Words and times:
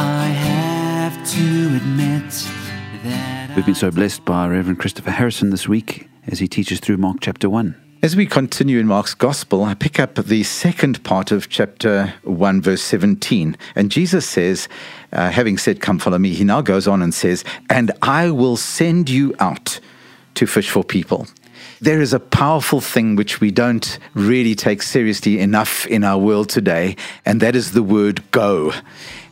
I 0.00 0.26
have 0.28 1.28
to 1.32 1.76
admit 1.76 2.30
that 3.02 3.56
We've 3.56 3.66
been 3.66 3.74
so 3.74 3.90
blessed 3.90 4.24
by 4.24 4.46
Reverend 4.46 4.78
Christopher 4.78 5.10
Harrison 5.10 5.50
this 5.50 5.66
week 5.66 6.08
as 6.28 6.38
he 6.38 6.46
teaches 6.46 6.78
through 6.78 6.98
Mark 6.98 7.16
chapter 7.20 7.50
1. 7.50 7.74
As 8.04 8.14
we 8.14 8.24
continue 8.24 8.78
in 8.78 8.86
Mark's 8.86 9.14
Gospel, 9.14 9.64
I 9.64 9.74
pick 9.74 9.98
up 9.98 10.14
the 10.14 10.44
second 10.44 11.02
part 11.02 11.32
of 11.32 11.48
chapter 11.48 12.14
1, 12.22 12.62
verse 12.62 12.80
17. 12.82 13.56
And 13.74 13.90
Jesus 13.90 14.24
says, 14.24 14.68
uh, 15.12 15.30
having 15.30 15.58
said, 15.58 15.80
Come 15.80 15.98
follow 15.98 16.18
me, 16.18 16.32
he 16.32 16.44
now 16.44 16.60
goes 16.60 16.86
on 16.86 17.02
and 17.02 17.12
says, 17.12 17.42
And 17.68 17.90
I 18.00 18.30
will 18.30 18.56
send 18.56 19.10
you 19.10 19.34
out 19.40 19.80
to 20.34 20.46
fish 20.46 20.70
for 20.70 20.84
people. 20.84 21.26
There 21.80 22.00
is 22.00 22.12
a 22.12 22.18
powerful 22.18 22.80
thing 22.80 23.14
which 23.14 23.40
we 23.40 23.52
don't 23.52 24.00
really 24.12 24.56
take 24.56 24.82
seriously 24.82 25.38
enough 25.38 25.86
in 25.86 26.02
our 26.02 26.18
world 26.18 26.48
today, 26.48 26.96
and 27.24 27.40
that 27.40 27.54
is 27.54 27.70
the 27.70 27.84
word 27.84 28.28
go. 28.32 28.72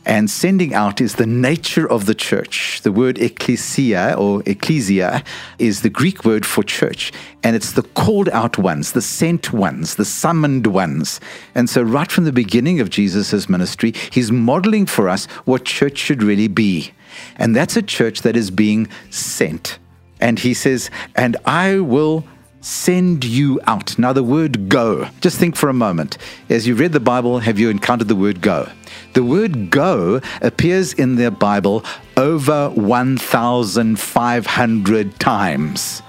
And 0.05 0.29
sending 0.29 0.73
out 0.73 1.01
is 1.01 1.15
the 1.15 1.25
nature 1.25 1.85
of 1.91 2.05
the 2.05 2.15
church. 2.15 2.79
The 2.83 2.93
word 2.93 3.17
ecclesia 3.17 4.15
or 4.17 4.41
ecclesia 4.45 5.25
is 5.59 5.81
the 5.81 5.89
Greek 5.89 6.23
word 6.23 6.45
for 6.45 6.63
church. 6.63 7.11
And 7.43 7.53
it's 7.57 7.73
the 7.73 7.83
called 7.83 8.29
out 8.29 8.57
ones, 8.57 8.93
the 8.93 9.01
sent 9.01 9.51
ones, 9.51 9.95
the 9.95 10.05
summoned 10.05 10.67
ones. 10.67 11.19
And 11.53 11.69
so, 11.69 11.81
right 11.81 12.09
from 12.09 12.23
the 12.23 12.31
beginning 12.31 12.79
of 12.79 12.89
Jesus' 12.89 13.49
ministry, 13.49 13.93
he's 14.09 14.31
modeling 14.31 14.85
for 14.85 15.09
us 15.09 15.25
what 15.43 15.65
church 15.65 15.97
should 15.97 16.23
really 16.23 16.47
be. 16.47 16.93
And 17.35 17.53
that's 17.53 17.75
a 17.75 17.81
church 17.81 18.21
that 18.21 18.37
is 18.37 18.49
being 18.49 18.87
sent. 19.09 19.79
And 20.21 20.39
he 20.39 20.53
says, 20.53 20.89
And 21.15 21.35
I 21.45 21.79
will 21.79 22.23
send 22.61 23.23
you 23.23 23.59
out. 23.65 23.97
Now, 23.97 24.13
the 24.13 24.23
word 24.23 24.69
go, 24.69 25.09
just 25.21 25.37
think 25.37 25.55
for 25.55 25.69
a 25.69 25.73
moment. 25.73 26.17
As 26.49 26.67
you 26.67 26.75
read 26.75 26.91
the 26.91 26.99
Bible, 26.99 27.39
have 27.39 27.59
you 27.59 27.69
encountered 27.69 28.07
the 28.07 28.15
word 28.15 28.41
go? 28.41 28.69
The 29.13 29.23
word 29.23 29.69
go 29.69 30.21
appears 30.41 30.93
in 30.93 31.15
the 31.15 31.31
Bible 31.31 31.83
over 32.15 32.69
1,500 32.69 35.19
times. 35.19 36.01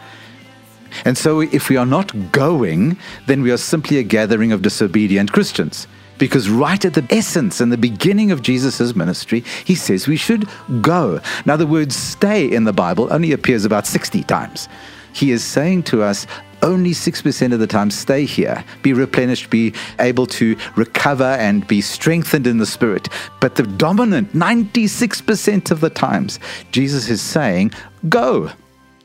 And 1.05 1.19
so, 1.19 1.41
if 1.41 1.69
we 1.69 1.77
are 1.77 1.87
not 1.87 2.33
going, 2.33 2.97
then 3.27 3.43
we 3.43 3.51
are 3.51 3.59
simply 3.59 3.99
a 3.99 4.03
gathering 4.03 4.53
of 4.53 4.63
disobedient 4.63 5.33
Christians. 5.33 5.87
Because 6.17 6.51
right 6.51 6.85
at 6.85 6.95
the 6.95 7.07
essence 7.11 7.61
and 7.61 7.71
the 7.71 7.79
beginning 7.79 8.33
of 8.33 8.43
Jesus' 8.43 8.97
ministry, 8.97 9.45
he 9.65 9.77
says 9.77 10.09
we 10.09 10.17
should 10.17 10.49
go. 10.81 11.21
Now, 11.47 11.57
the 11.57 11.67
word 11.67 11.93
stay 11.93 12.51
in 12.51 12.65
the 12.65 12.73
Bible 12.73 13.07
only 13.13 13.33
appears 13.33 13.65
about 13.65 13.87
60 13.87 14.25
times. 14.25 14.69
He 15.13 15.31
is 15.31 15.45
saying 15.45 15.85
to 15.85 16.03
us, 16.03 16.27
only 16.63 16.91
6% 16.91 17.53
of 17.53 17.61
the 17.61 17.67
time 17.67 17.91
stay 17.91 18.25
here, 18.25 18.65
be 18.83 18.93
replenished, 18.93 19.51
be 19.51 19.75
able 20.01 20.27
to 20.27 20.57
recover 20.77 21.25
and 21.25 21.67
be 21.67 21.81
strengthened 21.81 22.47
in 22.47 22.59
the 22.59 22.67
spirit. 22.67 23.09
But 23.41 23.55
the 23.55 23.63
dominant 23.63 24.33
96% 24.33 25.71
of 25.71 25.81
the 25.81 25.91
times, 25.91 26.41
Jesus 26.73 27.09
is 27.09 27.21
saying, 27.21 27.73
go. 28.09 28.51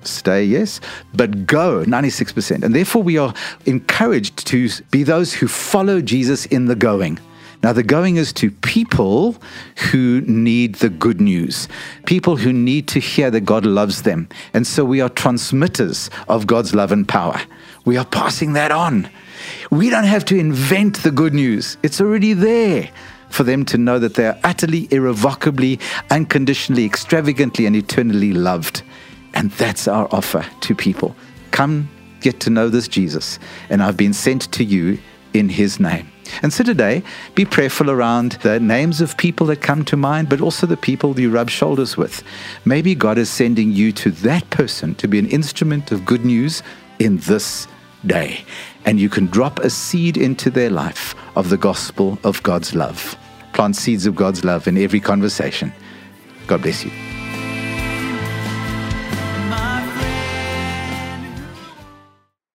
Stay, 0.01 0.43
yes, 0.43 0.81
but 1.13 1.45
go 1.45 1.85
96%. 1.85 2.63
And 2.63 2.75
therefore, 2.75 3.03
we 3.03 3.17
are 3.17 3.33
encouraged 3.65 4.45
to 4.47 4.69
be 4.91 5.03
those 5.03 5.33
who 5.33 5.47
follow 5.47 6.01
Jesus 6.01 6.45
in 6.47 6.65
the 6.65 6.75
going. 6.75 7.19
Now, 7.63 7.71
the 7.71 7.81
going 7.81 8.17
is 8.17 8.33
to 8.33 8.51
people 8.51 9.37
who 9.89 10.19
need 10.21 10.75
the 10.75 10.89
good 10.89 11.21
news, 11.21 11.69
people 12.05 12.35
who 12.35 12.51
need 12.51 12.89
to 12.89 12.99
hear 12.99 13.31
that 13.31 13.41
God 13.41 13.65
loves 13.65 14.01
them. 14.01 14.27
And 14.53 14.67
so 14.67 14.83
we 14.83 14.99
are 14.99 15.07
transmitters 15.07 16.09
of 16.27 16.45
God's 16.45 16.75
love 16.75 16.91
and 16.91 17.07
power. 17.07 17.39
We 17.85 17.95
are 17.95 18.05
passing 18.05 18.51
that 18.53 18.71
on. 18.71 19.09
We 19.71 19.89
don't 19.89 20.03
have 20.03 20.25
to 20.25 20.37
invent 20.37 21.03
the 21.03 21.11
good 21.11 21.33
news, 21.33 21.77
it's 21.83 22.01
already 22.01 22.33
there 22.33 22.89
for 23.29 23.43
them 23.43 23.65
to 23.65 23.79
know 23.79 23.97
that 23.97 24.13
they 24.13 24.27
are 24.27 24.37
utterly, 24.43 24.87
irrevocably, 24.91 25.79
unconditionally, 26.11 26.85
extravagantly, 26.85 27.65
and 27.65 27.75
eternally 27.75 28.31
loved. 28.31 28.83
And 29.33 29.49
that's 29.51 29.87
our 29.87 30.07
offer 30.11 30.45
to 30.61 30.75
people. 30.75 31.15
Come 31.49 31.89
get 32.21 32.39
to 32.41 32.51
know 32.51 32.69
this 32.69 32.87
Jesus, 32.87 33.39
and 33.69 33.81
I've 33.81 33.97
been 33.97 34.13
sent 34.13 34.51
to 34.51 34.63
you 34.63 34.99
in 35.33 35.49
his 35.49 35.79
name. 35.79 36.12
And 36.41 36.51
so 36.51 36.63
today, 36.63 37.03
be 37.35 37.45
prayerful 37.45 37.89
around 37.89 38.33
the 38.43 38.59
names 38.59 39.01
of 39.01 39.17
people 39.17 39.47
that 39.47 39.61
come 39.61 39.85
to 39.85 39.97
mind, 39.97 40.29
but 40.29 40.41
also 40.41 40.65
the 40.65 40.77
people 40.77 41.19
you 41.19 41.29
rub 41.29 41.49
shoulders 41.49 41.97
with. 41.97 42.23
Maybe 42.65 42.95
God 42.95 43.17
is 43.17 43.29
sending 43.29 43.71
you 43.71 43.91
to 43.93 44.11
that 44.11 44.49
person 44.49 44.95
to 44.95 45.07
be 45.07 45.19
an 45.19 45.27
instrument 45.27 45.91
of 45.91 46.05
good 46.05 46.25
news 46.25 46.63
in 46.99 47.17
this 47.19 47.67
day. 48.05 48.45
And 48.85 48.99
you 48.99 49.09
can 49.09 49.27
drop 49.27 49.59
a 49.59 49.69
seed 49.69 50.17
into 50.17 50.49
their 50.49 50.69
life 50.69 51.15
of 51.35 51.49
the 51.49 51.57
gospel 51.57 52.17
of 52.23 52.43
God's 52.43 52.75
love. 52.75 53.17
Plant 53.53 53.75
seeds 53.75 54.05
of 54.05 54.15
God's 54.15 54.43
love 54.43 54.67
in 54.67 54.77
every 54.77 54.99
conversation. 54.99 55.71
God 56.47 56.61
bless 56.61 56.83
you. 56.83 57.12